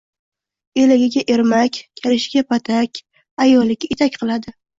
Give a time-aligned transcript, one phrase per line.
[0.83, 3.03] Elagiga ermak, kalishiga patak,
[3.47, 4.57] ayoliga etak qiladi